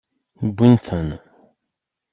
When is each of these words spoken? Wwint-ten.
Wwint-ten. 0.47 1.09